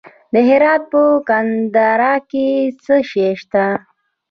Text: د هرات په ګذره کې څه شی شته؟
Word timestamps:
د 0.33 0.35
هرات 0.49 0.81
په 0.91 1.01
ګذره 1.29 2.13
کې 2.29 2.47
څه 2.83 2.95
شی 3.09 3.29
شته؟ 3.41 3.65